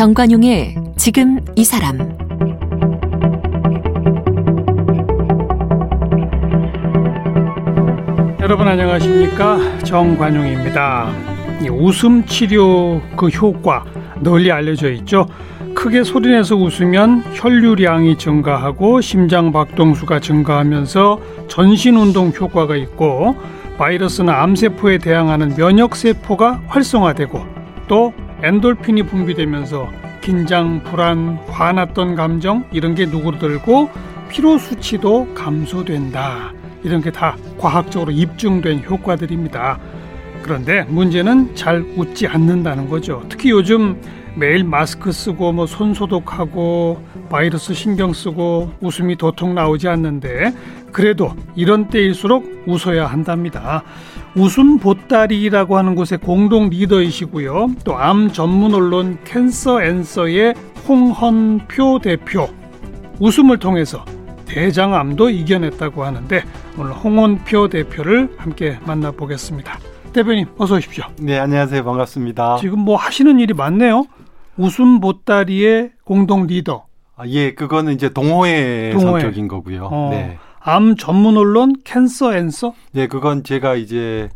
[0.00, 1.98] 정관용의 지금 이 사람
[8.40, 11.10] 여러분 안녕하십니까 정관용입니다.
[11.70, 13.84] 웃음 치료 그 효과
[14.20, 15.26] 널리 알려져 있죠.
[15.74, 23.36] 크게 소리내서 웃으면 혈류량이 증가하고 심장 박동수가 증가하면서 전신 운동 효과가 있고
[23.76, 27.44] 바이러스나 암세포에 대항하는 면역 세포가 활성화되고
[27.86, 29.88] 또 엔돌핀이 분비되면서
[30.20, 33.90] 긴장, 불안, 화났던 감정 이런 게 누그러들고
[34.28, 36.52] 피로 수치도 감소된다.
[36.82, 39.78] 이런 게 다 과학적으로 입증된 효과들입니다.
[40.42, 43.22] 그런데 문제는 잘 웃지 않는다는 거죠.
[43.28, 44.00] 특히 요즘
[44.36, 50.54] 매일 마스크 쓰고 뭐 손 소독하고 바이러스 신경 쓰고 웃음이 도통 나오지 않는데
[50.92, 53.82] 그래도 이런 때일수록 웃어야 한답니다.
[54.36, 57.74] 웃음 보따리라고 하는 곳의 공동 리더이시고요.
[57.84, 60.54] 또 암 전문 언론 Cancer Answer의
[60.88, 62.48] 홍헌표 대표.
[63.18, 64.04] 웃음을 통해서
[64.46, 66.42] 대장암도 이겨냈다고 하는데
[66.78, 69.78] 오늘 홍헌표 대표를 함께 만나보겠습니다.
[70.12, 71.04] 대표님 어서 오십시오.
[71.20, 72.56] 네 안녕하세요 반갑습니다.
[72.60, 74.06] 지금 뭐 하시는 일이 많네요.
[74.56, 76.86] 웃음 보따리의 공동 리더.
[77.16, 79.20] 아, 예 그거는 이제 동호회, 동호회.
[79.20, 79.88] 성격인 거고요.
[79.92, 80.38] 어, 네.
[80.60, 82.74] 암 전문 언론 Cancer Answer?
[82.92, 84.28] 네 그건 제가 이제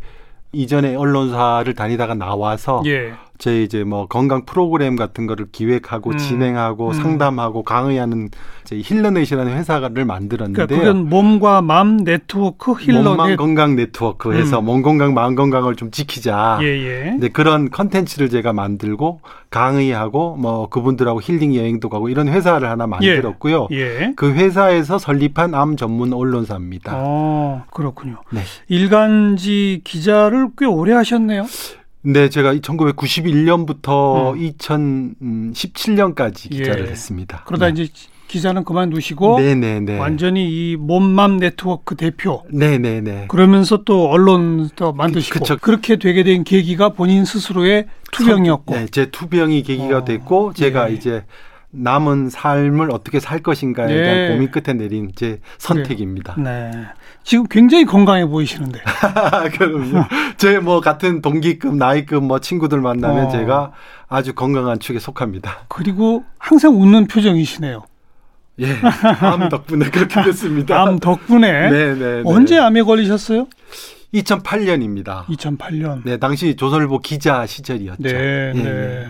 [0.52, 3.12] 이전에 언론사를 다니다가 나와서 예.
[3.38, 6.18] 제 이제 뭐 건강 프로그램 같은 거를 기획하고 음.
[6.18, 6.92] 진행하고 음.
[6.92, 8.28] 상담하고 강의하는
[8.62, 14.66] 제 힐러넷이라는 회사를 만들었는데 그러니까 그건 몸과 마음 네트워크 힐러넷 몸맘 건강 네트워크 해서 음.
[14.66, 16.60] 몸 건강 마음 건강을 좀 지키자.
[16.62, 17.16] 예, 예.
[17.18, 23.68] 네, 그런 컨텐츠를 제가 만들고 강의하고 뭐 그분들하고 힐링 여행도 가고 이런 회사를 하나 만들었고요.
[23.72, 23.76] 예.
[23.76, 24.12] 예.
[24.16, 26.92] 그 회사에서 설립한 암 전문 언론사입니다.
[26.94, 28.16] 어, 그렇군요.
[28.30, 28.40] 네.
[28.68, 31.46] 일간지 기자를 꽤 오래 하셨네요.
[32.04, 35.52] 네, 제가 1991년부터 음.
[35.54, 36.90] 2017년까지 기자를 예.
[36.90, 37.44] 했습니다.
[37.46, 37.82] 그러다 네.
[37.82, 37.92] 이제
[38.28, 39.98] 기자는 그만두시고 네네네.
[39.98, 42.42] 완전히 이 몸맘 네트워크 대표.
[42.50, 43.26] 네네네.
[43.28, 48.74] 그러면서 또 언론도 만드시고 그, 그렇게 되게 된 계기가 본인 스스로의 투병이었고.
[48.74, 50.04] 네, 제 투병이 계기가 어.
[50.04, 50.94] 됐고 제가 예.
[50.94, 51.24] 이제
[51.74, 53.94] 남은 삶을 어떻게 살 것인가에 네.
[54.02, 56.34] 대한 고민 끝에 내린 제 선택입니다.
[56.38, 56.70] 네.
[57.22, 58.80] 지금 굉장히 건강해 보이시는데.
[59.56, 60.04] 그럼요.
[60.36, 63.28] 제 뭐 같은 동기급, 나이급 뭐 친구들 만나면 어.
[63.30, 63.72] 제가
[64.08, 65.64] 아주 건강한 축에 속합니다.
[65.68, 67.84] 그리고 항상 웃는 표정이시네요.
[68.60, 68.66] 예,
[69.20, 70.80] 암 덕분에 그렇게 됐습니다.
[70.80, 71.70] 암 덕분에.
[71.70, 72.22] 네, 네, 네.
[72.24, 73.48] 언제 암에 걸리셨어요?
[74.14, 75.24] 2008년입니다.
[75.26, 76.02] 2008년.
[76.04, 78.02] 네, 당시 조선일보 기자 시절이었죠.
[78.02, 79.06] 네, 예, 네.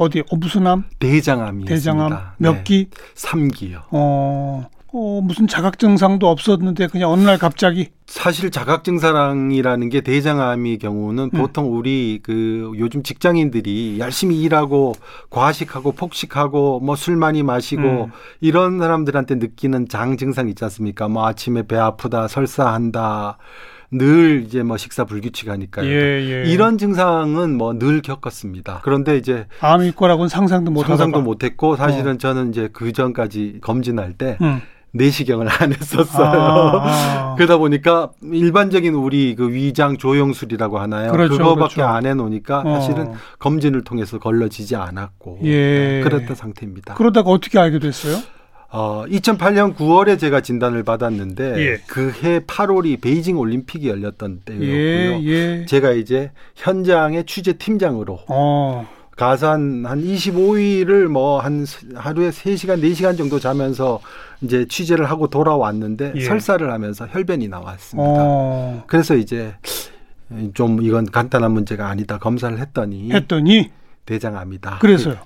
[0.00, 0.04] 예.
[0.04, 0.84] 어디 어 무슨 암?
[0.98, 2.64] 대장암이 대장암 몇 네.
[2.64, 2.88] 기?
[3.16, 3.82] 3기요.
[3.90, 4.66] 어.
[4.92, 11.30] 어, 무슨 자각 증상도 없었는데 그냥 어느 날 갑자기 사실 자각 증상이라는 게 대장암의 경우는
[11.32, 11.38] 음.
[11.38, 14.94] 보통 우리 그 요즘 직장인들이 열심히 일하고
[15.30, 18.10] 과식하고 폭식하고 뭐 술 많이 마시고 음.
[18.40, 21.06] 이런 사람들한테 느끼는 장 증상 있지 않습니까?
[21.06, 23.38] 뭐 아침에 배 아프다, 설사한다.
[23.92, 25.86] 늘 이제 뭐 식사 불규칙하니까요.
[25.86, 25.92] 예,
[26.46, 26.50] 예.
[26.50, 28.80] 이런 증상은 뭐 늘 겪었습니다.
[28.84, 32.18] 그런데 이제 암일 거라고는 상상도 못 상상도 못 했고 사실은 어.
[32.18, 34.60] 저는 이제 그 전까지 검진할 때 음.
[34.92, 36.26] 내시경을 안 했었어요.
[36.26, 37.34] 아, 아.
[37.36, 41.12] 그러다 보니까 일반적인 우리 그 위장 조영술이라고 하나요?
[41.12, 41.88] 그렇죠, 그거밖에 그렇죠.
[41.88, 42.74] 안 해놓으니까 어.
[42.80, 45.50] 사실은 검진을 통해서 걸러지지 않았고 예.
[45.50, 46.94] 네, 그랬던 상태입니다.
[46.94, 48.16] 그러다가 어떻게 알게 됐어요?
[48.72, 51.76] 어, 2008년 9월에 제가 진단을 받았는데 예.
[51.88, 54.70] 그해 8월이 베이징 올림픽이 열렸던 때였고요.
[54.70, 55.66] 예, 예.
[55.66, 58.88] 제가 이제 현장의 취재 팀장으로 어.
[59.16, 61.66] 가서 한, 한 25일을 뭐 한
[61.96, 64.00] 하루에 3시간, 4시간 정도 자면서
[64.40, 66.20] 이제 취재를 하고 돌아왔는데 예.
[66.20, 68.08] 설사를 하면서 혈변이 나왔습니다.
[68.08, 68.84] 어.
[68.86, 69.52] 그래서 이제
[70.54, 73.70] 좀 이건 간단한 문제가 아니다 검사를 했더니 했더니
[74.06, 74.78] 대장암이다.
[74.78, 75.16] 그래서요.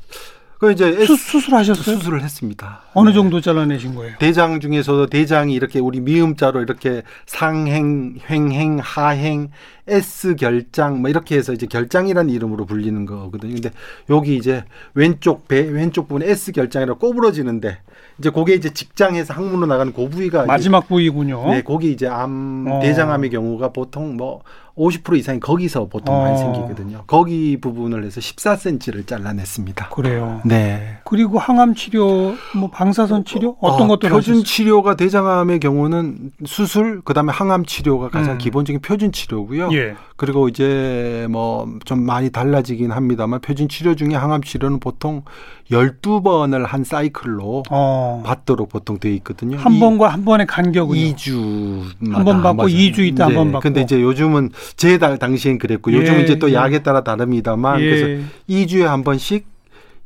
[0.64, 1.96] 그 이제 수, 수술하셨어요?
[1.98, 2.80] 수술을 했습니다.
[2.94, 3.14] 어느 네.
[3.14, 4.14] 정도 잘라내신 거예요?
[4.18, 9.50] 대장 중에서도 대장이 이렇게 우리 미음자로 이렇게 상행, 횡행, 하행,
[9.86, 13.52] S 결장 뭐 이렇게 해서 이제 결장이라는 이름으로 불리는 거거든요.
[13.52, 13.70] 근데
[14.08, 17.78] 여기 이제 왼쪽 배 왼쪽 부분에 S 결장이라고 꼬부러지는데
[18.18, 21.50] 이제 그게 이제 직장에서 항문으로 나가는 그 부위가 마지막 부위군요.
[21.50, 22.80] 네, 거기 이제 암 어.
[22.80, 24.42] 대장암의 경우가 보통 뭐
[24.76, 26.22] 50% 이상이 거기서 보통 어.
[26.22, 27.04] 많이 생기거든요.
[27.06, 29.88] 거기 부분을 해서 14cm를 잘라냈습니다.
[29.90, 30.40] 그래요.
[30.44, 30.98] 네.
[31.04, 34.42] 그리고 항암 치료, 뭐 방사선 치료 어떤 어, 것들 표준 하셨어요?
[34.44, 38.38] 치료가 대장암의 경우는 수술, 그다음에 항암 치료가 가장 음.
[38.38, 39.70] 기본적인 표준 치료고요.
[39.72, 39.94] 예.
[40.16, 45.22] 그리고 이제 뭐 좀 많이 달라지긴 합니다만 표준 치료 중에 항암 치료는 보통
[45.70, 48.22] 12번을 한 사이클로 어.
[48.24, 49.56] 받도록 보통 돼 있거든요.
[49.56, 51.82] 한 번과 한 번의 간격은 2주
[52.12, 53.34] 한 번 받고 2주 있다 네.
[53.34, 53.62] 한번 받고.
[53.62, 55.96] 근데 이제 요즘은 제 당시엔 그랬고 예.
[55.98, 56.54] 요즘은 이제 또 예.
[56.54, 57.84] 약에 따라 다릅니다만 예.
[57.84, 59.46] 그래서 2주에 한 번씩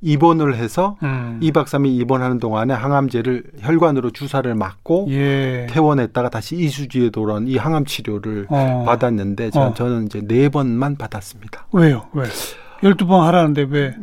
[0.00, 1.41] 입원을 해서 음.
[1.43, 5.67] 2박 3일 입원하는 동안에 항암제를 혈관으로 주사를 맞고 예.
[5.71, 8.85] 퇴원했다가 다시 이수지에 돌아온 이 항암 치료를 어.
[8.87, 9.75] 받았는데 저, 어.
[9.75, 11.67] 저는 이제 네 번만 받았습니다.
[11.73, 12.06] 왜요?
[12.12, 12.27] 왜?
[12.83, 13.95] 12번 하라는데 왜?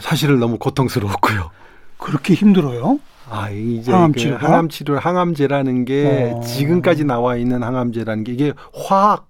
[0.00, 1.50] 사실은 너무 고통스러웠고요.
[1.98, 2.98] 그렇게 힘들어요?
[3.30, 6.40] 아, 이제 항암 치료, 그 항암 치료, 항암제라는 게 어.
[6.40, 9.27] 지금까지 나와 있는 항암제라는 게 이게 화학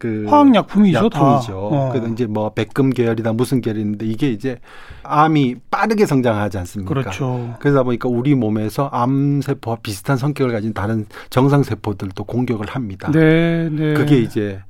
[0.00, 1.58] 그 화학약품이죠, 약품이죠.
[1.58, 1.90] 어.
[1.92, 4.58] 그래서 이제 뭐 백금 계열이다 무슨 계열인데 이게 이제
[5.02, 6.94] 암이 빠르게 성장하지 않습니까?
[6.94, 7.54] 그렇죠.
[7.60, 13.10] 그러다 보니까 우리 몸에서 암 세포와 비슷한 성격을 가진 다른 정상 세포들도 공격을 합니다.
[13.12, 13.92] 네, 네.
[13.92, 14.62] 그게 이제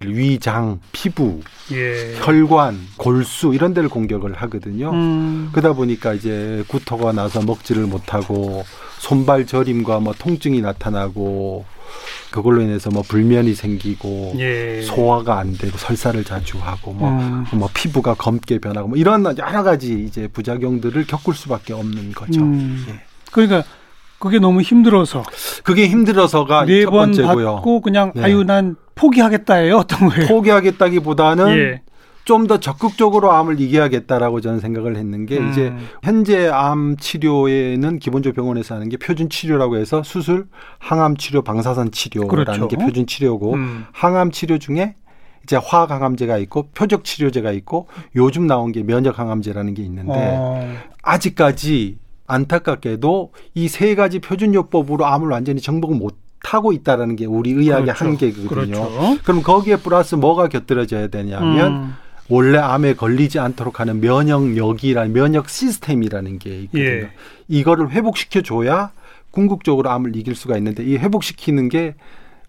[0.00, 1.40] 위장, 피부,
[1.72, 2.14] 예.
[2.22, 4.90] 혈관, 골수 이런 데를 공격을 하거든요.
[4.90, 5.50] 음.
[5.52, 8.64] 그러다 보니까 이제 구토가 나서 먹지를 못하고
[9.00, 11.66] 손발 저림과 뭐 통증이 나타나고
[12.30, 14.82] 그걸로 인해서 뭐 불면이 생기고 예.
[14.82, 17.44] 소화가 안 되고 설사를 자주 하고 뭐, 음.
[17.52, 22.40] 뭐 피부가 검게 변하고 뭐 이런 여러 가지 이제 부작용들을 겪을 수밖에 없는 거죠.
[22.40, 22.84] 음.
[22.88, 23.00] 예.
[23.32, 23.64] 그러니까
[24.18, 25.22] 그게 너무 힘들어서
[25.62, 27.54] 그게 힘들어서가 네 첫 번째고요.
[27.56, 28.24] 받고 그냥 네.
[28.24, 30.26] 아유 난 포기하겠다예요 어떤 거예요?
[30.28, 31.82] 포기하겠다기보다는 예.
[32.28, 35.50] 좀 더 적극적으로 암을 이겨야겠다라고 저는 생각을 했는 게 음.
[35.50, 35.72] 이제
[36.02, 40.46] 현재 암 치료에는 기본적으로 병원에서 하는 게 표준 치료라고 해서 수술,
[40.78, 42.68] 항암 치료, 방사선 치료라는 그렇죠.
[42.68, 43.86] 게 표준 치료고 음.
[43.92, 44.94] 항암 치료 중에
[45.42, 50.76] 이제 화학 항암제가 있고 표적 치료제가 있고 요즘 나온 게 면역 항암제라는 게 있는데 어.
[51.02, 51.96] 아직까지
[52.26, 57.86] 안타깝게도 이 세 가지 표준 요법으로 암을 완전히 정복을 못 하고 있다라는 게 우리 의학의
[57.94, 58.04] 그렇죠.
[58.04, 58.48] 한계거든요.
[58.48, 59.18] 그렇죠.
[59.24, 61.94] 그럼 거기에 플러스 뭐가 곁들여져야 되냐면 음.
[62.28, 66.84] 원래 암에 걸리지 않도록 하는 면역력이라는 면역 시스템이라는 게 있거든요.
[66.84, 67.10] 예.
[67.48, 68.90] 이거를 회복시켜 줘야
[69.30, 71.94] 궁극적으로 암을 이길 수가 있는데 이 회복시키는 게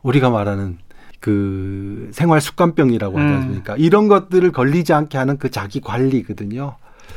[0.02, 0.78] 우리가 말하는
[1.20, 3.38] 그 생활 습관병이라고 하지 음.
[3.38, 3.74] 않습니까?
[3.74, 3.80] 음.
[3.80, 6.76] 이런 것들을 걸리지 않게 하는 그 자기 관리거든요.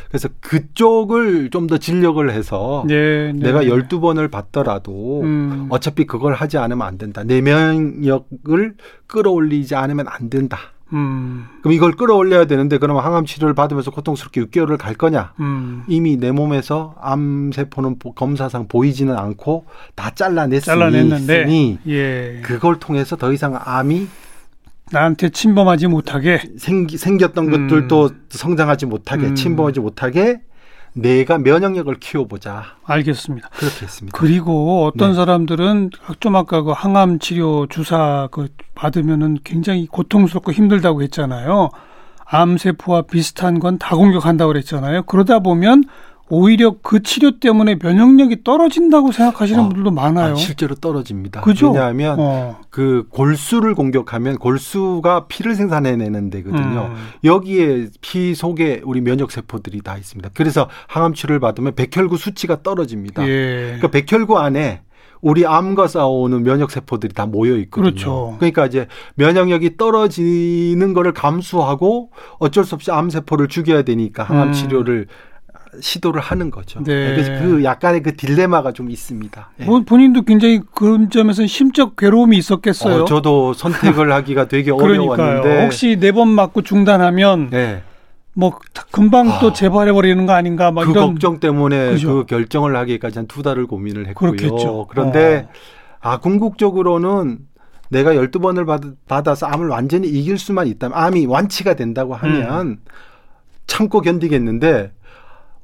[0.09, 3.47] 그래서 그쪽을 좀 더 진력을 해서 네, 네.
[3.47, 5.67] 내가 열두 번을 받더라도 음.
[5.71, 7.23] 어차피 그걸 하지 않으면 안 된다.
[7.25, 8.75] 내 면역을
[9.07, 10.59] 끌어올리지 않으면 안 된다.
[10.93, 11.47] 음.
[11.61, 15.33] 그럼 이걸 끌어올려야 되는데 그러면 항암 치료를 받으면서 고통스럽게 6개월을 갈 거냐?
[15.41, 15.85] 음.
[15.89, 20.67] 이미 내 몸에서 암 세포는 검사상 보이지는 않고 다 잘라냈으니
[21.89, 22.41] 예.
[22.43, 24.09] 그걸 통해서 더 이상 암이
[24.91, 27.69] 나한테 침범하지 못하게 생기, 생겼던 음.
[27.69, 29.35] 것들도 성장하지 못하게 음.
[29.35, 30.41] 침범하지 못하게
[30.95, 32.65] 내가 면역력을 키워보자.
[32.85, 33.49] 알겠습니다.
[33.51, 34.17] 그렇게 했습니다.
[34.19, 35.15] 그리고 어떤 네.
[35.15, 35.91] 사람들은
[36.21, 41.71] 좀 아까 그 항암 치료 주사 그 받으면은 굉장히 고통스럽고 힘들다고 했잖아요.
[42.25, 45.03] 암세포와 비슷한 건 다 공격한다고 그랬잖아요.
[45.05, 45.85] 그러다 보면
[46.29, 50.33] 오히려 그 치료 때문에 면역력이 떨어진다고 생각하시는 어, 분들도 많아요.
[50.33, 51.43] 아, 실제로 떨어집니다.
[51.43, 51.73] 그죠?
[51.73, 52.61] 왜냐하면 어.
[52.71, 56.93] 그 골수를 공격하면 골수가 피를 생산해내는 데거든요.
[56.95, 57.09] 음.
[57.25, 60.31] 여기에 피 속에 우리 면역 세포들이 다 있습니다.
[60.33, 63.27] 그래서 항암 치료를 받으면 백혈구 수치가 떨어집니다.
[63.29, 63.79] 예.
[63.79, 64.83] 그러니까 백혈구 안에
[65.21, 67.91] 우리 암과 싸우는 면역 세포들이 다 모여 있거든요.
[67.91, 68.37] 그렇죠.
[68.39, 74.53] 그러니까 이제 면역력이 떨어지는 거를 감수하고 어쩔 수 없이 암 세포를 죽여야 되니까 항암 음.
[74.53, 75.07] 치료를
[75.81, 76.83] 시도를 하는 거죠.
[76.85, 77.15] 네.
[77.15, 79.51] 그래서 그 약간의 그 딜레마가 좀 있습니다.
[79.61, 79.65] 예.
[79.87, 83.03] 본인도 굉장히 그런 점에서 심적 괴로움이 있었겠어요.
[83.03, 87.83] 어, 저도 선택을 하기가 되게 어려웠는데 혹시 네 번 맞고 중단하면 네.
[88.35, 88.59] 뭐
[88.91, 92.15] 금방 아, 또 재발해 버리는 거 아닌가 막 그 이런 걱정 때문에 그죠?
[92.15, 94.33] 그 결정을 하기까지 한 두 달을 고민을 했고요.
[94.33, 94.87] 그렇겠죠.
[94.91, 95.53] 그런데 어.
[96.01, 97.39] 아 궁극적으로는
[97.89, 98.67] 내가 열두 번을
[99.09, 102.79] 받아서 암을 완전히 이길 수만 있다면 암이 완치가 된다고 하면 음.
[103.67, 104.93] 참고 견디겠는데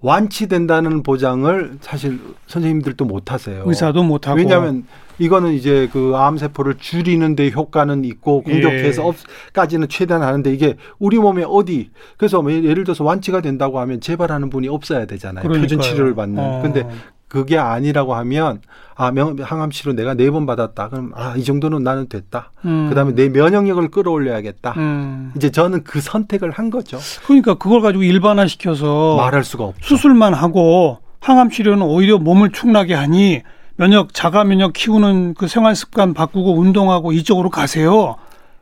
[0.00, 3.62] 완치된다는 보장을 사실 선생님들도 못 하세요.
[3.66, 4.38] 의사도 못 하고.
[4.38, 4.84] 왜냐하면
[5.18, 9.12] 이거는 이제 그 암세포를 줄이는데 효과는 있고 공격해서 예.
[9.48, 14.48] 업까지는 최대한 하는데 이게 우리 몸에 어디 그래서 뭐 예를 들어서 완치가 된다고 하면 재발하는
[14.50, 15.42] 분이 없어야 되잖아요.
[15.42, 15.62] 그러니까요.
[15.62, 16.38] 표준 치료를 받는.
[16.42, 16.62] 어.
[16.62, 16.86] 근데
[17.28, 18.60] 그게 아니라고 하면
[18.96, 20.88] 아 명, 항암 치료 내가 네 번 받았다.
[20.88, 22.50] 그럼 아 이 정도는 나는 됐다.
[22.64, 22.88] 음.
[22.88, 24.72] 그다음에 내 면역력을 끌어올려야겠다.
[24.78, 25.32] 음.
[25.36, 26.98] 이제 저는 그 선택을 한 거죠.
[27.26, 29.84] 그러니까 그걸 가지고 일반화시켜서 말할 수가 없죠.
[29.84, 33.42] 수술만 하고 항암 치료는 오히려 몸을 축나게 하니
[33.76, 38.16] 면역 자가 면역 키우는 그 생활 습관 바꾸고 운동하고 이쪽으로 가세요.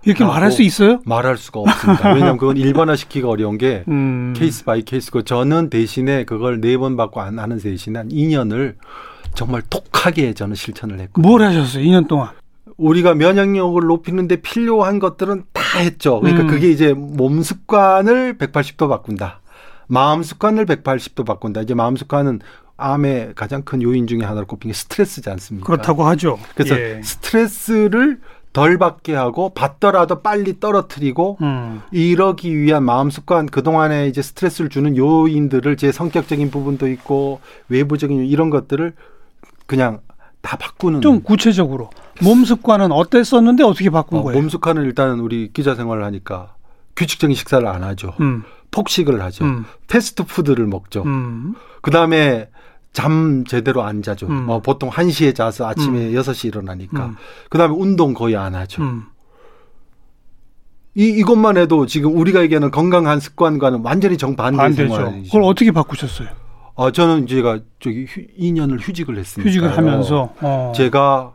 [0.06, 1.00] 이렇게 말할 수 있어요?
[1.04, 2.12] 말할 수가 없습니다.
[2.14, 4.32] 왜냐하면 그건 일반화시키기가 어려운 게 음.
[4.36, 8.74] case by case고 저는 대신에 그걸 네 번 받고 안 하는 대신에 한 2년을
[9.34, 11.20] 정말 독하게 저는 실천을 했고.
[11.20, 11.82] 뭘 하셨어요?
[11.84, 12.30] 2년 동안?
[12.76, 16.20] 우리가 면역력을 높이는데 필요한 것들은 다 했죠.
[16.20, 16.48] 그러니까 음.
[16.48, 19.40] 그게 이제 몸 습관을 180도 바꾼다.
[19.88, 21.62] 마음 습관을 180도 바꾼다.
[21.62, 22.40] 이제 마음 습관은
[22.76, 25.66] 암의 가장 큰 요인 중에 하나로 꼽힌 게 스트레스지 않습니까?
[25.66, 26.38] 그렇다고 하죠.
[26.54, 27.00] 그래서 예.
[27.02, 28.20] 스트레스를
[28.56, 31.82] 덜 받게 하고 받더라도 빨리 떨어뜨리고 음.
[31.92, 38.48] 이러기 위한 마음 습관 그동안에 이제 스트레스를 주는 요인들을 제 성격적인 부분도 있고 외부적인 이런
[38.48, 38.94] 것들을
[39.66, 40.00] 그냥
[40.40, 41.90] 다 바꾸는 좀 구체적으로
[42.22, 44.40] 몸 습관은 어땠었는데 어떻게 바꾼 어, 거예요?
[44.40, 46.54] 몸 습관은 일단 우리 기자 생활을 하니까
[46.96, 48.14] 규칙적인 식사를 안 하죠.
[48.20, 48.42] 음.
[48.70, 49.44] 폭식을 하죠.
[49.44, 49.66] 음.
[49.88, 51.02] 패스트푸드를 먹죠.
[51.02, 51.56] 음.
[51.82, 52.48] 그다음에
[52.96, 54.26] 잠 제대로 안 자죠.
[54.26, 54.46] 음.
[54.46, 56.14] 뭐 보통 1시에 자서 아침에 음.
[56.14, 57.04] 6시 일어나니까.
[57.04, 57.16] 음.
[57.50, 58.82] 그다음에 운동 거의 안 하죠.
[58.82, 59.04] 음.
[60.94, 65.24] 이 이것만 해도 지금 우리가 얘기하는 건강한 습관과는 완전히 정반대 생활이죠.
[65.24, 66.28] 그걸 어떻게 바꾸셨어요?
[66.74, 69.46] 아 저는 제가 저기 휴, 2년을 휴직을 했습니다.
[69.46, 70.72] 휴직을 하면서 어.
[70.74, 71.34] 제가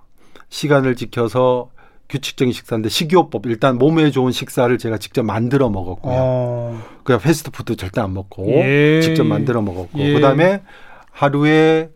[0.49, 1.69] 시간을 지켜서
[2.09, 6.15] 규칙적인 식사인데 식이요법 일단 몸에 좋은 식사를 제가 직접 만들어 먹었고요.
[6.17, 6.81] 어.
[7.03, 9.01] 그냥 패스트푸드 절대 안 먹고 예.
[9.03, 10.13] 직접 만들어 먹었고 예.
[10.13, 10.63] 그다음에
[11.11, 11.89] 하루에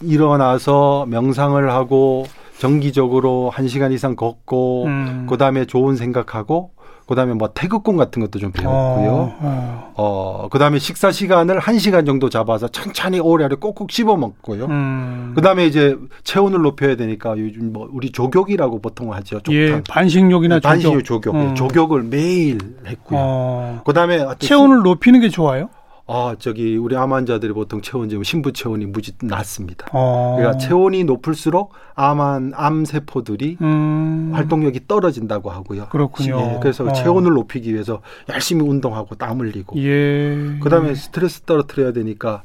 [0.00, 2.26] 일어나서 명상을 하고
[2.58, 5.26] 정기적으로 한 시간 이상 걷고 음.
[5.28, 6.70] 그다음에 좋은 생각하고
[7.06, 9.10] 그다음에 뭐 태극권 같은 것도 좀 배웠고요.
[9.10, 9.92] 어, 어.
[9.94, 14.64] 어 그다음에 식사 시간을 한 시간 정도 잡아서 천천히 오래오래 꼭꼭 씹어 먹고요.
[14.64, 15.32] 음.
[15.36, 19.40] 그다음에 이제 체온을 높여야 되니까 요즘 뭐 우리 조격이라고 보통 하죠.
[19.40, 19.54] 족탕.
[19.54, 21.32] 예, 반식욕이나 반식욕 조격.
[21.32, 21.34] 조격.
[21.36, 21.54] 음.
[21.54, 23.20] 조격을 매일 했고요.
[23.20, 23.82] 어.
[23.84, 25.68] 그다음에 체온을 높이는 게 좋아요?
[26.08, 29.88] 아, 저기 우리 암 환자들이 보통 체온 지 신부 체온이 무지 낮습니다.
[29.92, 30.36] 어.
[30.38, 34.30] 그러니까 체온이 높을수록 암한 암 세포들이 음.
[34.32, 35.86] 활동력이 떨어진다고 하고요.
[35.90, 36.38] 그렇군요.
[36.38, 36.92] 예, 그래서 어.
[36.92, 39.76] 체온을 높이기 위해서 열심히 운동하고 땀 흘리고.
[39.82, 40.58] 예.
[40.60, 42.44] 그다음에 스트레스 떨어뜨려야 되니까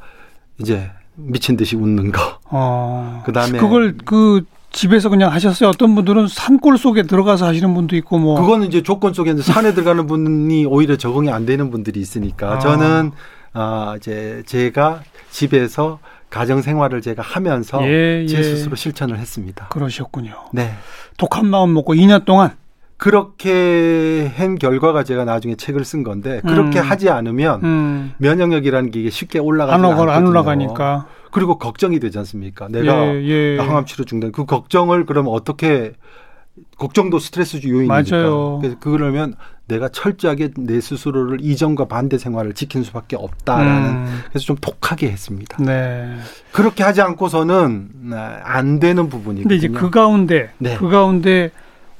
[0.57, 2.39] 이제 미친 듯이 웃는 거.
[2.45, 3.21] 어.
[3.25, 5.69] 그다음에 그걸 그 집에서 그냥 하셨어요.
[5.69, 8.39] 어떤 분들은 산골 속에 들어가서 하시는 분도 있고 뭐.
[8.41, 12.59] 그거는 이제 조건 속에 산에 들어가는 분이 오히려 적응이 안 되는 분들이 있으니까 아.
[12.59, 13.11] 저는
[13.53, 18.43] 아, 이제 제가 집에서 가정 생활을 제가 하면서 예, 제 예.
[18.43, 19.67] 스스로 실천을 했습니다.
[19.67, 20.33] 그러셨군요.
[20.53, 20.71] 네.
[21.17, 22.55] 독한 마음 먹고 2년 동안
[22.95, 26.85] 그렇게 한 결과가 제가 나중에 책을 쓴 건데 그렇게 음.
[26.85, 28.13] 하지 않으면 음.
[28.19, 30.11] 면역력이라는 게 쉽게 올라가지 안, 않거든요.
[30.11, 31.07] 안 올라가니까.
[31.31, 32.67] 그리고 걱정이 되지 않습니까?
[32.67, 33.57] 내가 예, 예.
[33.57, 35.93] 항암 치료 중단 그 걱정을 그러면 어떻게
[36.77, 38.03] 걱정도 스트레스 요인이니까.
[38.03, 38.59] 맞아요.
[38.59, 39.35] 그래서 그러면
[39.67, 44.21] 내가 철저하게 내 스스로를 이전과 반대 생활을 지킨 수밖에 없다라는 음.
[44.29, 45.63] 그래서 좀 독하게 했습니다.
[45.63, 46.17] 네.
[46.51, 49.43] 그렇게 하지 않고서는 네, 안 되는 부분이거든요.
[49.43, 50.75] 근데 이제 그 가운데 네.
[50.75, 51.51] 그 가운데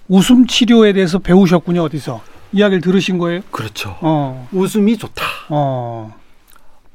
[0.10, 1.84] 웃음 치료에 대해서 배우셨군요.
[1.84, 3.42] 어디서 이야기를 들으신 거예요?
[3.52, 3.96] 그렇죠.
[4.02, 4.48] 어.
[4.52, 5.24] 웃음이 좋다.
[5.50, 6.14] 어.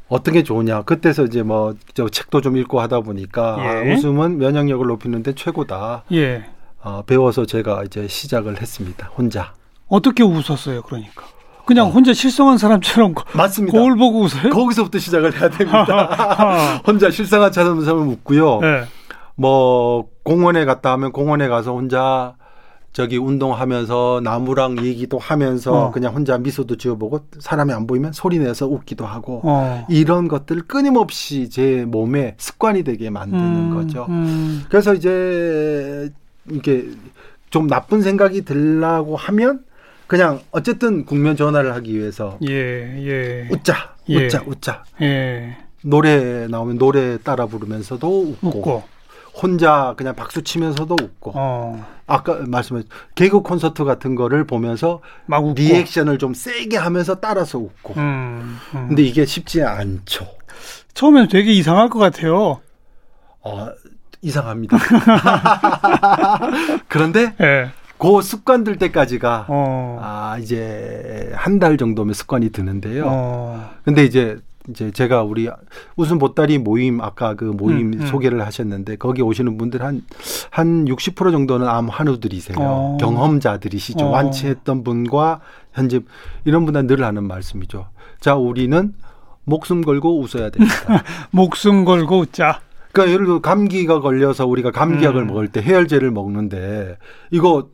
[0.08, 0.82] 어떤 게 좋으냐.
[0.82, 3.64] 그때서 이제 뭐저 책도 좀 읽고 하다 보니까 예.
[3.66, 6.04] 아, 웃음은 면역력을 높이는데 최고다.
[6.12, 6.44] 예.
[6.86, 9.10] 어, 배워서 제가 이제 시작을 했습니다.
[9.18, 9.54] 혼자.
[9.88, 10.82] 어떻게 웃었어요?
[10.82, 11.24] 그러니까.
[11.66, 11.90] 그냥 어.
[11.90, 13.76] 혼자 실성한 사람처럼 맞습니다.
[13.76, 14.50] 거울 보고 웃어요?
[14.50, 16.80] 거기서부터 시작을 해야 됩니다.
[16.86, 18.60] 혼자 실성한 사람처럼 웃고요.
[18.60, 18.84] 네.
[19.34, 22.36] 뭐 공원에 갔다 하면 공원에 가서 혼자
[22.92, 25.90] 저기 운동하면서 나무랑 얘기도 하면서 어.
[25.90, 29.84] 그냥 혼자 미소도 지어보고 사람이 안 보이면 소리 내서 웃기도 하고 어.
[29.90, 34.06] 이런 것들 끊임없이 제 몸에 습관이 되게 만드는 음, 거죠.
[34.08, 34.62] 음.
[34.68, 36.10] 그래서 이제
[36.50, 36.88] 이게
[37.50, 39.64] 좀 나쁜 생각이 들라고 하면
[40.06, 43.48] 그냥 어쨌든 국면 전환을 하기 위해서 예, 예.
[43.50, 44.26] 웃자, 예.
[44.26, 44.84] 웃자, 웃자.
[45.02, 45.56] 예.
[45.82, 48.82] 노래 나오면 노래 따라 부르면서도 웃고, 웃고.
[49.34, 51.32] 혼자 그냥 박수 치면서도 웃고.
[51.34, 51.86] 어.
[52.06, 55.54] 아까 말씀하신 개그 콘서트 같은 거를 보면서 막 웃고.
[55.54, 57.94] 리액션을 좀 세게 하면서 따라서 웃고.
[57.94, 58.88] 음, 음.
[58.88, 60.26] 근데 이게 쉽지 않죠.
[60.94, 62.60] 처음에는 되게 이상할 것 같아요.
[63.42, 63.68] 어,
[64.26, 64.76] 이상합니다.
[66.88, 67.70] 그런데 네.
[67.98, 69.98] 그 습관 들 때까지가 어.
[70.02, 73.04] 아 이제 한 달 정도면 습관이 드는데요.
[73.08, 73.70] 어.
[73.84, 74.36] 근데 이제
[74.68, 75.48] 이제 제가 우리
[75.96, 78.06] 웃음 보따리 모임 아까 그 모임 음, 음.
[78.08, 80.02] 소개를 하셨는데 거기 오시는 분들 한
[80.50, 82.56] 한 60% 정도는 암 환우들이세요.
[82.58, 82.96] 어.
[83.00, 84.04] 경험자들이시죠.
[84.06, 84.10] 어.
[84.10, 85.40] 완치했던 분과
[85.72, 86.00] 현재
[86.44, 87.86] 이런 분은 늘 하는 말씀이죠.
[88.20, 88.92] 자, 우리는
[89.44, 90.74] 목숨 걸고 웃어야 됩니다.
[91.30, 92.60] 목숨 걸고 웃자.
[92.96, 95.26] 그러니까 예를 들어 감기가 걸려서 우리가 감기약을 음.
[95.26, 96.96] 먹을 때 해열제를 먹는데
[97.30, 97.68] 이거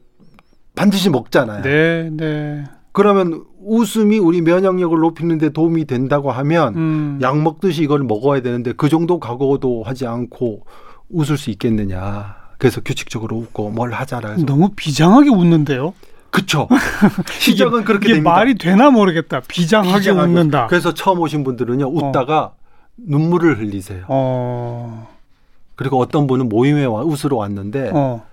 [0.74, 1.62] 반드시 먹잖아요.
[1.62, 2.64] 네, 네.
[2.90, 7.18] 그러면 웃음이 우리 면역력을 높이는 데 도움이 된다고 하면 음.
[7.22, 10.66] 약 먹듯이 이걸 먹어야 되는데 그 정도 각오도 하지 않고
[11.08, 12.34] 웃을 수 있겠느냐.
[12.58, 15.94] 그래서 규칙적으로 웃고 뭘 하자라 해서 너무 비장하게 웃는데요.
[16.30, 16.68] 그쵸.
[17.38, 18.30] 시작은 그렇게 이게 됩니다.
[18.32, 19.40] 말이 되나 모르겠다.
[19.46, 20.66] 비장하게, 비장하게, 웃는다.
[20.66, 22.54] 그래서 처음 오신 분들은요, 웃다가 어.
[22.96, 24.04] 눈물을 흘리세요.
[24.08, 25.11] 어.
[25.74, 28.26] 그리고 어떤 분은 모임에 와, 웃으러 왔는데 어.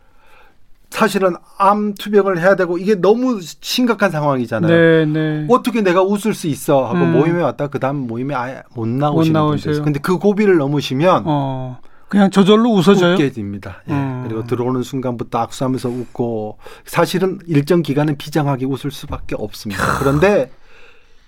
[0.89, 4.71] 사실은 암 투병을 해야 되고 이게 너무 심각한 상황이잖아요.
[4.71, 5.47] 네, 네.
[5.49, 7.13] 어떻게 내가 웃을 수 있어 하고 음.
[7.13, 9.83] 모임에 왔다 그다음 모임에 아예 못 나오시는 분들.
[9.83, 11.79] 근데 그 고비를 넘으시면 어.
[12.07, 13.13] 그냥 저절로 웃어져요.
[13.13, 13.83] 웃게 됩니다.
[13.87, 13.93] 예.
[13.93, 14.23] 음.
[14.25, 19.99] 그리고 들어오는 순간부터 악수하면서 웃고 사실은 일정 기간은 비장하게 웃을 수밖에 없습니다.
[19.99, 20.49] 그런데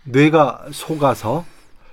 [0.05, 1.45] 뇌가 속아서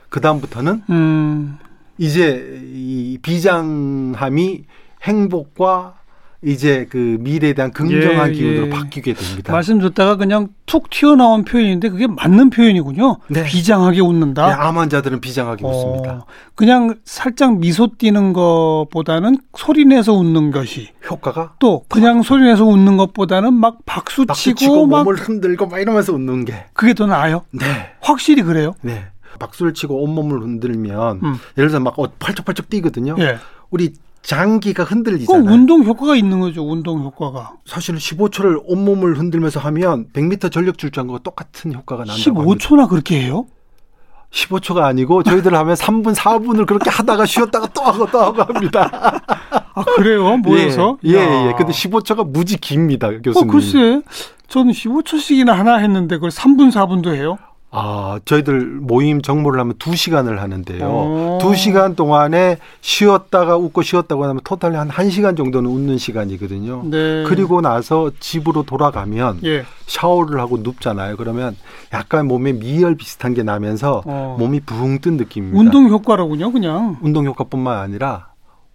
[0.09, 1.59] 그 다음부터는 음.
[1.99, 4.65] 이제 이 비장함이
[5.03, 5.99] 행복과
[6.45, 8.71] 이제 그 미래에 대한 긍정한 예, 기운으로 예.
[8.71, 9.53] 바뀌게 됩니다.
[9.53, 13.17] 말씀 듣다가 그냥 툭 튀어나온 표현인데 그게 맞는 표현이군요.
[13.27, 13.45] 네.
[13.45, 14.47] 비장하게 웃는다.
[14.47, 16.27] 네, 암 환자들은 비장하게 어, 웃습니다.
[16.55, 22.97] 그냥 살짝 미소 띄는 것보다는 소리 내서 웃는 것이 효과가 또 그냥 소리 내서 웃는
[22.97, 27.43] 것보다는 막 박수, 박수 치고, 막 몸을 흔들고 막 이러면서 웃는 게 그게 더 나아요?
[27.51, 27.65] 네.
[28.01, 28.75] 확실히 그래요?
[28.83, 29.07] 네.
[29.39, 31.35] 박수를 치고 온몸을 흔들면 음.
[31.57, 33.17] 예를 들어서 막 펄쩍펄쩍 뛰거든요.
[33.19, 33.39] 예.
[33.71, 33.93] 우리
[34.23, 35.45] 장기가 흔들리잖아요.
[35.45, 36.63] 그 운동 효과가 있는 거죠.
[36.69, 37.53] 운동 효과가.
[37.67, 42.87] 사실은 15초를 온몸을 흔들면서 하면 100m 전력 질주한거 똑같은 효과가 난다고 15초나 합니다.
[42.89, 43.47] 그렇게 해요?
[44.31, 49.23] 15초가 아니고 저희들 하면 3분, 4분을 그렇게 하다가 쉬었다가 또 하고 또 하고 합니다.
[49.75, 50.37] 아, 그래요?
[50.37, 50.99] 모여서?
[51.05, 51.55] 예, 예, 예.
[51.57, 53.49] 근데 15초가 무지 깁니다, 교수님.
[53.49, 54.03] 어, 글쎄.
[54.49, 57.39] 저는 15초씩이나 하나 했는데 그걸 3분, 4분도 해요?
[57.71, 60.87] 아, 저희들 모임 정모를 하면 두시간을 하는데요.
[60.87, 61.39] 오.
[61.43, 66.85] 2시간 동안에 쉬었다가 웃고 쉬었다고 하면 토탈리 한 1시간 정도는 웃는 시간이거든요.
[66.87, 67.25] 네.
[67.25, 69.65] 그리고 나서 집으로 돌아가면 예.
[69.87, 71.17] 샤워를 하고 눕잖아요.
[71.17, 71.57] 그러면
[71.93, 74.37] 약간 몸에 미열 비슷한 게 나면서 어.
[74.39, 75.61] 몸이 붕 뜬 느낌입니다.
[75.61, 76.97] 운동 효과로군요, 그냥.
[77.03, 78.29] 운동 효과뿐만 아니라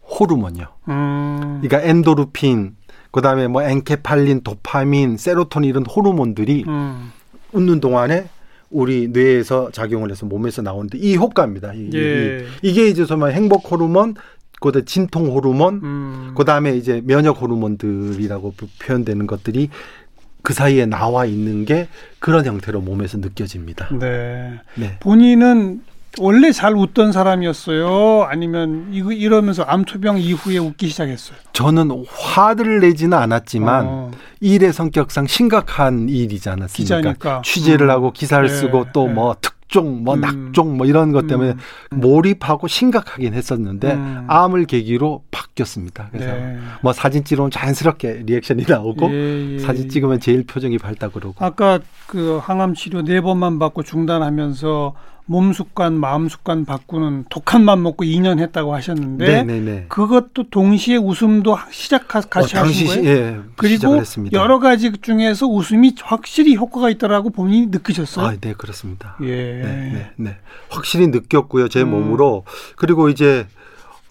[0.07, 0.65] 호르몬이요.
[0.89, 1.59] 음.
[1.63, 2.75] 그러니까 엔도르핀,
[3.11, 7.11] 그다음에 뭐 엔케팔린, 도파민, 세로토닌 이런 호르몬들이 음.
[7.53, 8.27] 웃는 동안에
[8.73, 11.73] 우리 뇌에서 작용을 해서 몸에서 나오는데 이 효과입니다.
[11.73, 12.45] 이, 예.
[12.61, 14.15] 이, 게 이제 정말 행복 호르몬,
[14.59, 16.33] 그다음 진통 호르몬, 음.
[16.35, 19.69] 그다음에 이제 면역 호르몬들이라고 표현되는 것들이
[20.41, 21.87] 그 사이에 나와 있는 게
[22.19, 23.89] 그런 형태로 몸에서 느껴집니다.
[23.97, 24.59] 네.
[24.75, 24.97] 네.
[24.99, 25.81] 본인은
[26.19, 28.23] 원래 잘 웃던 사람이었어요?
[28.29, 31.37] 아니면 이러면서 암투병 이후에 웃기 시작했어요?
[31.53, 34.11] 저는 화를 내지는 않았지만 어.
[34.39, 36.97] 일의 성격상 심각한 일이지 않았습니까?
[36.97, 37.41] 기자니까.
[37.43, 37.91] 취재를 음.
[37.91, 38.53] 하고 기사를 네.
[38.53, 39.39] 쓰고 또뭐 네.
[39.41, 40.21] 특종, 뭐 음.
[40.21, 41.55] 낙종 뭐 이런 것 때문에
[41.93, 41.99] 음.
[41.99, 44.25] 몰입하고 심각하긴 했었는데 음.
[44.27, 46.09] 암을 계기로 바뀌었습니다.
[46.11, 46.59] 그래서 네.
[46.83, 49.59] 뭐 사진 찍으면 자연스럽게 리액션이 나오고 예, 예.
[49.59, 51.33] 사진 찍으면 제일 표정이 밝다 그러고.
[51.39, 54.93] 아까 그 항암 치료 네 번만 받고 중단하면서
[55.25, 59.59] 몸 습관, 마음 습관 바꾸는 독한 맘 먹고 2년 했다고 하셨는데 네네네.
[59.59, 59.85] 네, 네.
[59.87, 63.05] 그것도 동시에 웃음도 시작 같이 어, 하신 거예요.
[63.05, 64.01] 예, 그리고
[64.33, 68.25] 여러 가지 중에서 웃음이 확실히 효과가 있다라고 본인이 느끼셨어요.
[68.25, 69.15] 아, 네 그렇습니다.
[69.21, 70.37] 예, 네, 네, 네.
[70.69, 71.91] 확실히 느꼈고요 제 음.
[71.91, 72.43] 몸으로
[72.75, 73.47] 그리고 이제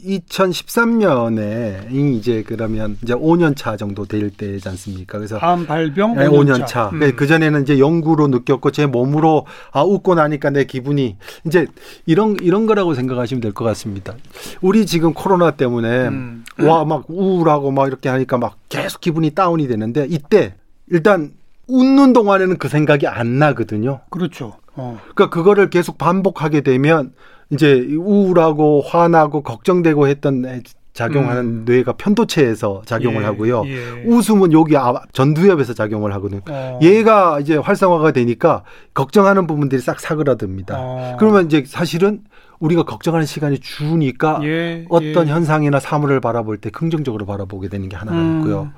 [0.05, 5.19] 2013년에 이제 그러면 이제 5년 차 정도 될 때지 않습니까?
[5.19, 6.91] 그래서 암 발병 네, 5년 차.
[6.91, 6.99] 음.
[7.01, 11.67] 네, 그 전에는 이제 연구로 느꼈고 제 몸으로 아 웃고 나니까 내 기분이 이제
[12.07, 14.15] 이런 이런 거라고 생각하시면 될 것 같습니다.
[14.62, 16.45] 우리 지금 코로나 때문에 음.
[16.59, 20.55] 와막 우울하고 막 이렇게 하니까 막 계속 기분이 다운이 되는데 이때
[20.88, 21.33] 일단
[21.69, 24.01] 웃는 동안에는 그 생각이 안 나거든요.
[24.11, 24.57] 그렇죠.
[24.75, 24.99] 어.
[25.15, 27.12] 그러니까 그거를 계속 반복하게 되면
[27.53, 30.62] 이제 우울하고 화나고 걱정되고 했던
[30.93, 31.65] 작용하는 음.
[31.65, 33.65] 뇌가 편도체에서 작용을 예, 하고요.
[33.67, 34.05] 예.
[34.07, 36.43] 웃음은 여기 아, 전두엽에서 작용을 하거든요.
[36.51, 36.79] 어.
[36.83, 38.62] 얘가 이제 활성화가 되니까
[38.93, 40.75] 걱정하는 부분들이 싹 사그라듭니다.
[40.79, 41.17] 어.
[41.19, 42.21] 그러면 이제 사실은
[42.62, 45.33] 우리가 걱정하는 시간이 주니까 예, 어떤 예.
[45.33, 48.38] 현상이나 사물을 바라볼 때 긍정적으로 바라보게 되는 게 하나가 음.
[48.38, 48.70] 있고요.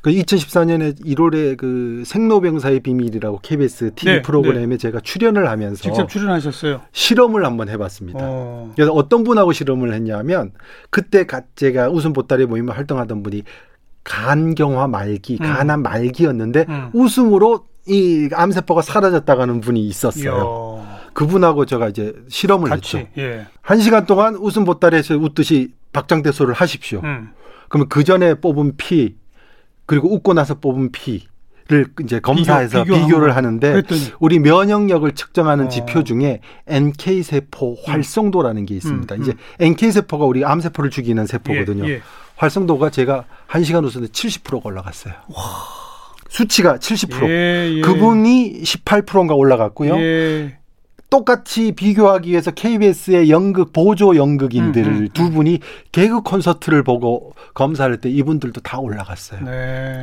[0.00, 4.76] 그 2014년에 1월에 그 생로병사의 비밀이라고 KBS TV 네, 프로그램에 네.
[4.76, 6.82] 제가 출연을 하면서 직접 출연하셨어요.
[6.92, 8.20] 실험을 한번 해봤습니다.
[8.22, 8.72] 어.
[8.76, 10.52] 그래서 어떤 분하고 실험을 했냐면
[10.90, 11.26] 그때
[11.56, 13.42] 제가 웃음 보따리 모임을 활동하던 분이
[14.04, 15.46] 간경화 말기, 음.
[15.46, 16.90] 간암 말기였는데 음.
[16.92, 20.84] 웃음으로 이 암세포가 사라졌다가는 분이 있었어요.
[20.86, 20.91] 이야.
[21.14, 23.10] 그분하고 제가 이제 실험을 같이, 했죠.
[23.18, 23.46] 예.
[23.60, 27.00] 한 시간 동안 웃음 보따리에서 웃듯이 박장대소를 하십시오.
[27.04, 27.30] 음.
[27.68, 29.16] 그러면 그 전에 뽑은 피
[29.86, 34.00] 그리고 웃고 나서 뽑은 피를 이제 검사해서 비교, 를 하는데 그랬더니.
[34.20, 35.68] 우리 면역력을 측정하는 어.
[35.68, 39.14] 지표 중에 NK 세포 활성도라는 게 있습니다.
[39.14, 39.36] 음, 이제 음.
[39.58, 41.86] NK 세포가 우리 암 세포를 죽이는 세포거든요.
[41.88, 42.02] 예, 예.
[42.36, 45.14] 활성도가 제가 한 시간 웃었는데 70%가 올라갔어요.
[45.28, 45.42] 와.
[46.28, 47.28] 수치가 70%.
[47.28, 47.80] 예, 예.
[47.82, 49.98] 그분이 18%인가 올라갔고요.
[49.98, 50.58] 예.
[51.12, 55.34] 똑같이 비교하기 위해서 KBS의 연극 보조 연극인들 음, 음, 두 음.
[55.34, 55.58] 분이
[55.92, 59.40] 개그 콘서트를 보고 검사할 때 이분들도 다 올라갔어요.
[59.44, 59.50] 네.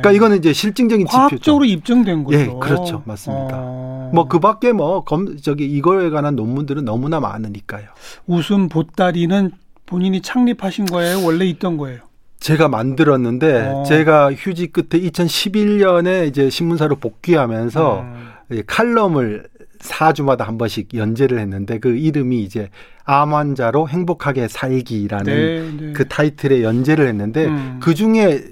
[0.00, 1.18] 그러니까 이거는 이제 실증적인 지표죠.
[1.18, 2.38] 과학적으로 입증된 거죠.
[2.38, 3.56] 예, 그렇죠, 맞습니다.
[3.58, 4.10] 어...
[4.14, 7.88] 뭐 그 밖에 뭐 검 저기 이거에 관한 논문들은 너무나 많으니까요.
[8.28, 9.50] 웃음 보따리는
[9.86, 11.24] 본인이 창립하신 거예요?
[11.24, 11.98] 원래 있던 거예요?
[12.38, 13.82] 제가 만들었는데 어.
[13.82, 18.62] 제가 휴지 끝에 2011년에 이제 신문사로 복귀하면서 음.
[18.68, 19.48] 칼럼을
[19.80, 22.70] 4주마다 한 번씩 연재를 했는데 그 이름이 이제
[23.04, 25.92] 암 환자로 행복하게 살기라는 네, 네.
[25.92, 27.80] 그 타이틀의 연재를 했는데 음.
[27.82, 28.44] 그 중에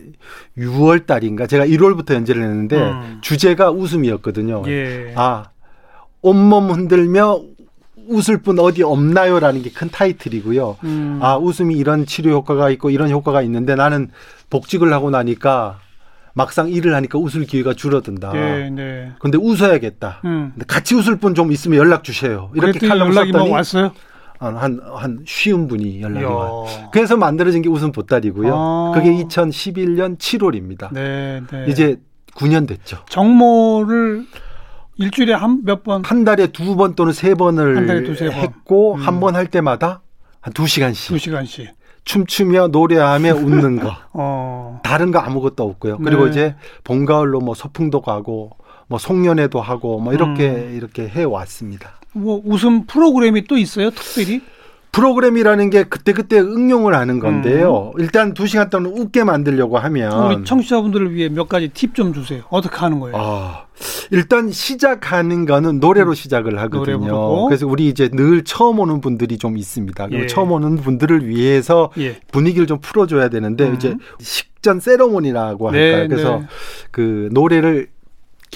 [0.57, 3.19] 6월 달인가 제가 1월부터 연재를 했는데 음.
[3.23, 4.63] 주제가 웃음이었거든요.
[4.67, 5.13] 예.
[5.17, 5.45] 아
[6.21, 7.41] 온몸 흔들며
[8.09, 10.79] 웃을 분 어디 없나요라는 게 큰 타이틀이고요.
[10.85, 11.19] 음.
[11.23, 14.11] 아 웃음이 이런 치료 효과가 있고 이런 효과가 있는데 나는
[14.51, 15.79] 복직을 하고 나니까
[16.39, 18.33] 막상 일을 하니까 웃을 기회가 줄어든다.
[18.33, 19.13] 네, 네.
[19.19, 20.21] 근데 웃어야겠다.
[20.25, 20.53] 음.
[20.55, 22.51] 근데 같이 웃을 분 좀 있으면 연락 주세요.
[22.55, 23.91] 이렇게 칼럼 연락이 막 왔어요?
[24.39, 24.57] 한,
[24.95, 26.65] 한 쉬운 분이 연락이 와요.
[26.93, 28.53] 그래서 만들어진 게 웃음 보따리고요.
[28.57, 28.93] 아.
[28.95, 30.93] 그게 2011년 7월입니다.
[30.93, 31.67] 네, 네.
[31.69, 31.97] 이제
[32.37, 32.99] 9년 됐죠.
[33.09, 34.25] 정모를
[34.97, 36.05] 일주일에 한 몇 번?
[36.05, 38.35] 한 달에 두 번 또는 세 번을 한 달에 두세 번.
[38.35, 39.01] 했고 음.
[39.01, 40.03] 한번 할 때마다
[40.41, 41.09] 한 두 시간씩.
[41.09, 41.69] 두 시간씩.
[42.05, 43.95] 춤추며 노래하며 웃는 거.
[44.13, 44.81] 어.
[44.83, 45.99] 다른 거 아무것도 없고요.
[45.99, 46.31] 그리고 네.
[46.31, 48.51] 이제 봄 가을로 뭐 소풍도 가고
[48.89, 50.75] 뭐 송년회도 하고 뭐 이렇게 음.
[50.77, 51.99] 이렇게 해 왔습니다.
[52.13, 54.41] 뭐 웃음 프로그램이 또 있어요, 특별히?
[54.93, 57.93] 프로그램이라는 게 그때그때 응용을 하는 건데요.
[57.95, 58.01] 음.
[58.01, 62.43] 일단 두 시간 동안 웃게 만들려고 하면 우리 청취자분들을 위해 몇 가지 팁 좀 주세요.
[62.51, 63.17] 어떻게 하는 거예요?
[63.17, 63.67] 아,
[64.11, 66.15] 일단 시작하는 거는 노래로 음.
[66.15, 66.99] 시작을 하거든요.
[66.99, 70.09] 노래 그래서 우리 이제 늘 처음 오는 분들이 좀 있습니다.
[70.13, 70.27] 예.
[70.27, 72.19] 처음 오는 분들을 위해서 예.
[72.31, 73.75] 분위기를 좀 풀어줘야 되는데 음.
[73.75, 76.03] 이제 식전 세러모니라고 네, 할까요?
[76.03, 76.47] 네, 그래서 네.
[76.91, 77.89] 그 노래를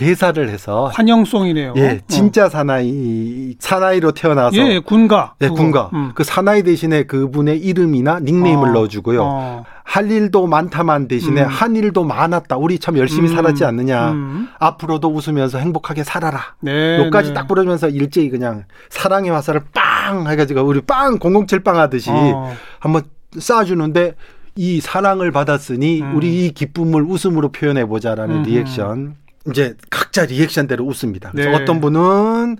[0.02, 1.74] 개사를 해서 환영송이네요.
[1.76, 5.34] 예, 진짜 사나이 사나이로 태어나서 예, 군가.
[5.40, 5.90] 예, 군가.
[5.92, 6.10] 음.
[6.14, 8.72] 그 사나이 대신에 그분의 이름이나 닉네임을 어.
[8.72, 9.22] 넣어주고요.
[9.22, 9.64] 어.
[9.84, 11.46] 할 일도 많다만 대신에 음.
[11.46, 12.56] 한 일도 많았다.
[12.56, 13.36] 우리 참 열심히 음.
[13.36, 14.10] 살았지 않느냐.
[14.12, 14.48] 음.
[14.58, 16.54] 앞으로도 웃으면서 행복하게 살아라.
[16.60, 17.34] 네, 요까지 네.
[17.34, 22.52] 딱 부르면서 일제히 그냥 사랑의 화살을 빵 해가지고 우리 빵 007빵 하듯이 어.
[22.80, 23.02] 한번
[23.36, 24.14] 쏴주는데
[24.56, 26.16] 이 사랑을 받았으니 음.
[26.16, 28.42] 우리 이 기쁨을 웃음으로 표현해 보자라는 음.
[28.42, 29.21] 리액션.
[29.50, 31.30] 이제 각자 리액션대로 웃습니다.
[31.32, 31.56] 그래서 네.
[31.56, 32.58] 어떤 분은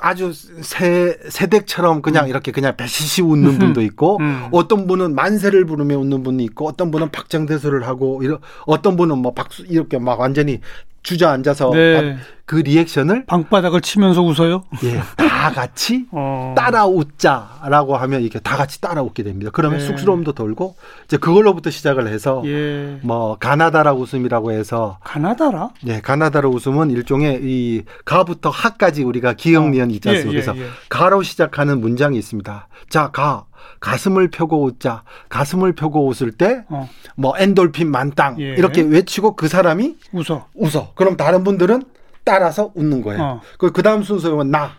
[0.00, 2.28] 아주 새, 새댁처럼 그냥 음.
[2.28, 4.48] 이렇게 그냥 배시시 웃는 분도 있고 음.
[4.50, 9.32] 어떤 분은 만세를 부르며 웃는 분이 있고 어떤 분은 박장대소를 하고 이런 어떤 분은 뭐
[9.32, 10.60] 박수 이렇게 막 완전히
[11.06, 12.16] 주저앉아서 네.
[12.46, 14.64] 그 리액션을 방바닥을 치면서 웃어요?
[14.82, 16.52] 예, 다 같이 어.
[16.56, 19.52] 따라 웃자라고 하면 이렇게 다 같이 따라 웃게 됩니다.
[19.52, 19.86] 그러면 네.
[19.86, 22.98] 쑥스러움도 돌고 이제 그걸로부터 시작을 해서 예.
[23.02, 25.70] 뭐 가나다라 웃음이라고 해서 가나다라?
[25.86, 30.12] 예, 가나다라 웃음은 일종의 이 가부터 하까지 우리가 기억 니은 있지 어.
[30.12, 30.40] 예, 않습니까?
[30.40, 30.68] 예, 그래서 예.
[30.88, 32.68] 가로 시작하는 문장이 있습니다.
[32.88, 33.44] 자, 가
[33.80, 35.02] 가슴을 펴고 웃자.
[35.28, 36.88] 가슴을 펴고 웃을 때뭐 어.
[37.16, 38.54] 뭐 엔돌핀 만땅 예.
[38.54, 40.46] 이렇게 외치고 그 사람이 웃어.
[40.54, 40.92] 웃어.
[40.94, 41.82] 그럼 다른 분들은
[42.24, 43.22] 따라서 웃는 거예요.
[43.22, 43.40] 어.
[43.58, 44.72] 그, 그 다음 순서는 나.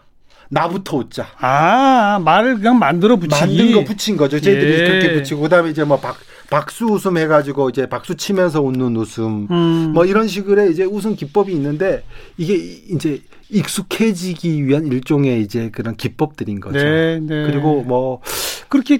[0.49, 1.27] 나부터 웃자.
[1.39, 3.35] 아, 말을 그냥 만들어 붙이기.
[3.37, 4.39] 만든 거 붙인 거죠.
[4.39, 4.87] 저희들이 예.
[4.87, 6.15] 그렇게 붙이고, 그 다음에 이제 뭐 박,
[6.49, 9.47] 박수 웃음 해가지고 이제 박수 치면서 웃는 웃음.
[9.51, 9.91] 음.
[9.93, 12.03] 뭐 이런 식으로 이제 웃음 기법이 있는데
[12.37, 16.79] 이게 이제 익숙해지기 위한 일종의 이제 그런 기법들인 거죠.
[16.79, 17.43] 네, 네.
[17.43, 18.21] 그리고 뭐
[18.69, 18.99] 그렇게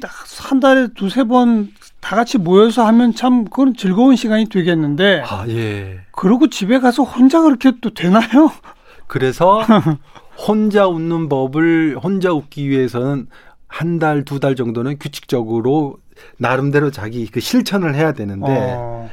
[0.50, 1.72] 한 달에 두세 번
[2.08, 5.24] 다 같이 모여서 하면 참 그건 즐거운 시간이 되겠는데.
[5.28, 6.00] 아, 예.
[6.12, 8.50] 그러고 집에 가서 혼자 그렇게 또 되나요?
[9.08, 9.62] 그래서
[10.38, 13.28] 혼자 웃는 법을 혼자 웃기 위해서는
[13.68, 15.98] 한 달, 두 달 정도는 규칙적으로
[16.38, 19.10] 나름대로 자기 그 실천을 해야 되는데 어.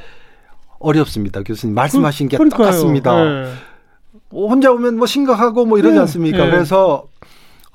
[0.81, 1.75] 렵습니다 교수님.
[1.75, 3.13] 말씀하신 그, 게 똑같습니다.
[3.23, 3.53] 네.
[4.31, 5.99] 혼자 오면 뭐 심각하고 뭐 이러지 네.
[6.01, 6.45] 않습니까?
[6.45, 6.51] 네.
[6.51, 7.07] 그래서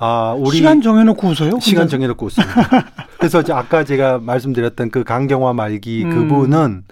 [0.03, 1.61] 아, 우리 시간 정해놓고 웃어요?
[1.61, 2.55] 시간 정해놓고 웃습니다.
[3.19, 6.11] 그래서 아까 제가 말씀드렸던 그 강경화 말기 음.
[6.11, 6.85] 그분은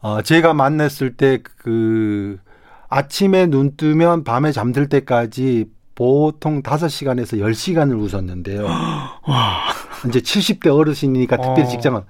[0.00, 2.38] 어, 제가 만났을 때 그
[2.88, 8.64] 아침에 눈 뜨면 밤에 잠들 때까지 보통 5시간에서 10시간을 웃었는데요.
[9.28, 9.58] 와.
[10.08, 11.66] 이제 70대 어르신이니까 특별히 어.
[11.68, 12.00] 직장은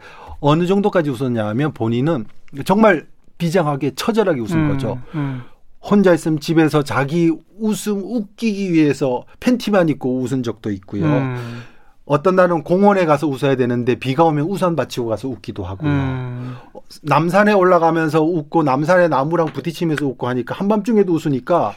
[0.41, 2.27] 어느 정도까지 웃었냐 하면 본인은
[2.65, 3.07] 정말
[3.39, 5.01] 비장하게 처절하게 웃은 음, 거죠.
[5.15, 5.43] 음.
[5.83, 11.05] 혼자 있으면 집에서 자기 웃음 웃기기 위해서 팬티만 입고 웃은 적도 있고요.
[11.05, 11.63] 음.
[12.05, 15.91] 어떤 날은 공원에 가서 웃어야 되는데 비가 오면 우산 받치고 가서 웃기도 하고요.
[15.91, 16.57] 음.
[17.03, 21.75] 남산에 올라가면서 웃고 남산에 나무랑 부딪히면서 웃고 하니까 한밤중에도 웃으니까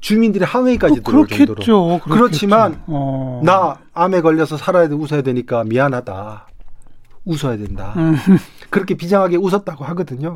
[0.00, 1.54] 주민들이 항의까지 어, 들어올 정도로.
[1.54, 2.00] 그렇겠죠.
[2.04, 3.40] 그렇지만 어.
[3.44, 6.46] 나 암에 걸려서 살아야 돼 웃어야 되니까 미안하다.
[7.24, 7.94] 웃어야 된다.
[7.96, 8.16] 음.
[8.70, 10.34] 그렇게 비장하게 웃었다고 하거든요.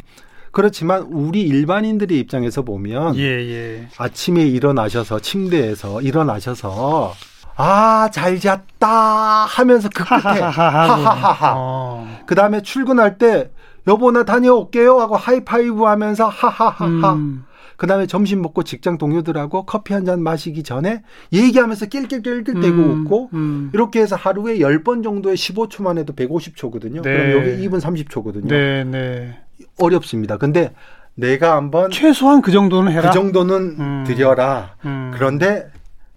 [0.54, 3.88] 그렇지만 우리 일반인들의 입장에서 보면 예, 예.
[3.98, 7.12] 아침에 일어나셔서 침대에서 일어나셔서
[7.56, 11.54] 아, 잘 잤다 하면서 그 끝에 하하하하.
[11.56, 12.08] 어.
[12.26, 13.50] 그 다음에 출근할 때
[13.86, 17.12] 여보 나 다녀올게요 하고 하이파이브 하면서 하하하하.
[17.14, 17.44] 음.
[17.76, 23.00] 그 다음에 점심 먹고 직장 동료들하고 커피 한 잔 마시기 전에 얘기하면서 낄낄낄낄 대고 음,
[23.06, 23.70] 웃고 음.
[23.74, 27.02] 이렇게 해서 하루에 10번 정도에 15초만 해도 150초거든요.
[27.02, 27.02] 네.
[27.02, 28.46] 그럼 여기 2분 30초거든요.
[28.48, 29.38] 네, 네.
[29.78, 30.36] 어렵습니다.
[30.36, 30.72] 근데
[31.14, 33.10] 내가 한번 최소한 그 정도는 해라.
[33.10, 34.04] 그 정도는 음.
[34.06, 34.74] 드려라.
[34.84, 35.12] 음.
[35.14, 35.70] 그런데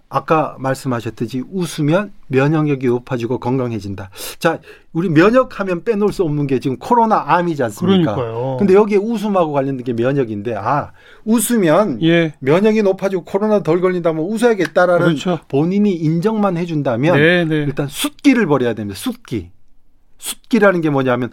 [0.09, 4.09] 아까 말씀하셨듯이 웃으면 면역력이 높아지고 건강해진다.
[4.39, 4.59] 자,
[4.93, 8.15] 우리 면역하면 빼놓을 수 없는 게 지금 코로나 암이지 않습니까?
[8.15, 8.55] 그러니까요.
[8.57, 10.93] 근데 여기에 웃음하고 관련된 게 면역인데 아,
[11.25, 12.33] 웃으면 예.
[12.39, 15.39] 면역이 높아지고 코로나 덜 걸린다면 웃어야겠다라는 그렇죠.
[15.49, 17.55] 본인이 인정만 해 준다면 네, 네.
[17.57, 18.97] 일단 숫기를 버려야 됩니다.
[18.97, 19.51] 숫기.
[20.19, 21.31] 숫기라는 게 뭐냐면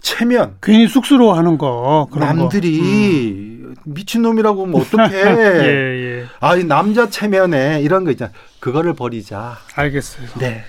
[0.00, 0.56] 체면.
[0.62, 2.08] 괜히 쑥스러워하는 거.
[2.14, 3.74] 남들이 음.
[3.84, 5.16] 미친 놈이라고 뭐 어떻게?
[5.16, 6.24] 예, 예.
[6.40, 8.32] 아이 남자 체면에 이런 거 있잖아.
[8.60, 9.56] 그거를 버리자.
[9.74, 10.26] 알겠어요.
[10.38, 10.62] 네.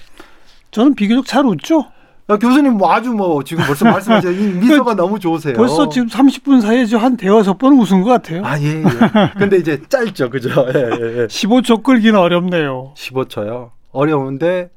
[0.71, 1.85] 저는 비교적 잘 웃죠.
[2.29, 5.55] 야, 교수님 뭐 아주 뭐 지금 벌써 말씀하신 미소가 너무 좋으세요.
[5.55, 8.45] 벌써 지금 30분 사이에 한 대여섯 번 웃은 것 같아요.
[8.45, 8.83] 아, 예, 예.
[9.37, 10.29] 근데 이제 짧죠.
[10.29, 10.49] 그죠?
[10.75, 11.27] 예, 예, 예.
[11.27, 12.93] 15초 끌기는 어렵네요.
[12.95, 13.71] 15초요.
[13.91, 14.69] 어려운데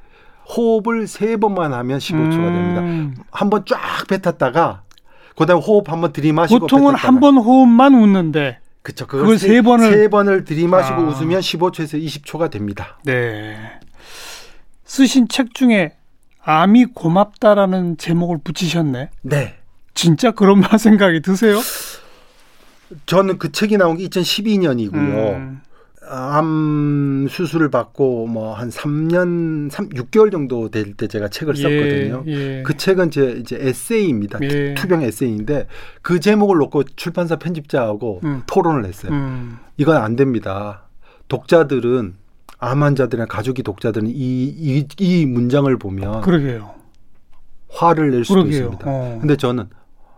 [0.57, 2.81] 호흡을 세 번만 하면 15초가 됩니다.
[2.83, 3.15] 음.
[3.31, 4.83] 한번 쫙 뱉었다가
[5.37, 9.07] 그다음에 호흡 한번 들이마시고 보통은 한 번 호흡만 웃는데 그렇죠.
[9.07, 11.05] 그걸 세, 세 번을 세 번을 들이마시고 아.
[11.05, 12.99] 웃으면 15초에서 20초가 됩니다.
[13.05, 13.57] 네.
[14.85, 15.95] 쓰신 책 중에
[16.45, 19.11] 암이 고맙다라는 제목을 붙이셨네.
[19.23, 19.55] 네.
[19.95, 21.61] 진짜 그런 생각이 드세요?
[23.07, 25.35] 저는 그 책이 나온 게 2012년이고요.
[25.35, 25.61] 음.
[26.09, 32.25] 암 수술을 받고 뭐 한 3년, 3, 6개월 정도 될 때 제가 책을 예, 썼거든요.
[32.27, 32.63] 예.
[32.67, 34.39] 그 책은 제 이제 에세이입니다.
[34.43, 34.75] 예.
[34.75, 35.67] 투병 에세이인데
[36.03, 38.43] 그 제목을 놓고 출판사 편집자하고 음.
[38.47, 39.13] 토론을 했어요.
[39.13, 39.59] 음.
[39.77, 40.83] 이건 안 됩니다.
[41.29, 42.15] 독자들은
[42.59, 46.75] 암 환자들이나 가족이 독자들은 이, 이, 이 문장을 보면 그러게요.
[47.71, 48.59] 화를 낼 수도 그러게요.
[48.59, 48.85] 있습니다.
[48.87, 49.19] 어.
[49.21, 49.67] 근데 저는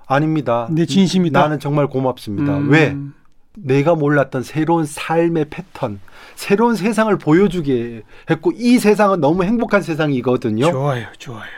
[0.07, 0.69] 아닙니다.
[0.71, 1.41] 내 진심이다.
[1.41, 2.59] 나는 정말 고맙습니다.
[2.59, 2.71] 음.
[2.71, 2.97] 왜?
[3.57, 6.01] 내가 몰랐던 새로운 삶의 패턴,
[6.35, 10.71] 새로운 세상을 보여주게 했고 이 세상은 너무 행복한 세상이거든요.
[10.71, 11.51] 좋아요, 좋아요.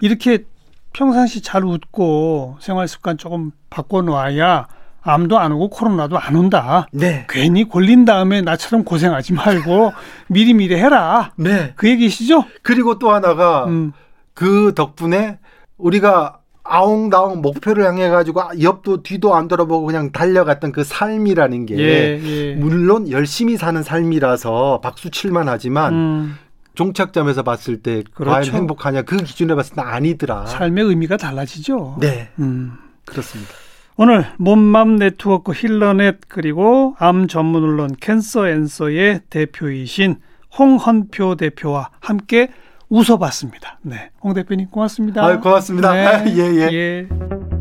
[0.00, 0.44] 이렇게
[0.92, 4.66] 평상시 잘 웃고 생활 습관 조금 바꿔놓아야
[5.02, 6.86] 암도 안 오고 코로나도 안 온다.
[6.92, 7.26] 네.
[7.28, 9.92] 괜히 걸린 다음에 나처럼 고생하지 말고
[10.28, 11.32] 미리미리 해라.
[11.36, 11.72] 네.
[11.76, 12.44] 그 얘기시죠?
[12.62, 13.92] 그리고 또 하나가 음.
[14.34, 15.38] 그 덕분에
[15.76, 22.20] 우리가 아웅다웅 목표를 향해 가지고 옆도 뒤도 안 돌아보고 그냥 달려갔던 그 삶이라는 게 예,
[22.22, 22.54] 예.
[22.54, 26.34] 물론 열심히 사는 삶이라서 박수 칠만 하지만 음.
[26.74, 28.30] 종착점에서 봤을 때 그렇죠.
[28.30, 30.46] 과연 행복하냐 그 기준에 봤을 때 아니더라.
[30.46, 31.96] 삶의 의미가 달라지죠.
[32.00, 32.30] 네.
[32.38, 32.72] 음.
[33.04, 33.52] 그렇습니다.
[33.96, 40.16] 오늘 몸맘 네트워크 힐러넷 그리고 암 전문 언론 Cancer Answer의 대표이신
[40.58, 42.50] 홍헌표 대표와 함께
[42.92, 43.78] 웃어봤습니다.
[43.82, 45.24] 네, 홍 대표님 고맙습니다.
[45.24, 45.92] 아, 고맙습니다.
[45.92, 46.24] 네.
[46.36, 46.72] 예, 예.
[46.72, 47.51] 예.